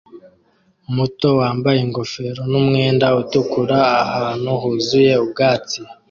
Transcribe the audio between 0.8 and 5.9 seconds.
muto wambaye ingofero n'umwenda utukura ahantu huzuye ubwatsi